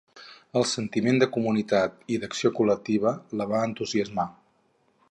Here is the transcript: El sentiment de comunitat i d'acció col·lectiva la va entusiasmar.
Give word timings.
El 0.61 0.63
sentiment 0.69 1.19
de 1.23 1.27
comunitat 1.35 2.01
i 2.15 2.19
d'acció 2.25 2.53
col·lectiva 2.61 3.13
la 3.43 3.49
va 3.55 3.65
entusiasmar. 3.71 4.29